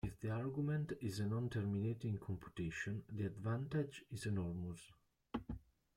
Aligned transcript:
If 0.03 0.19
the 0.19 0.31
argument 0.31 0.93
is 0.99 1.19
a 1.19 1.27
non-terminating 1.27 2.17
computation, 2.17 3.03
the 3.11 3.27
advantage 3.27 4.03
is 4.11 4.25
enormous. 4.25 4.79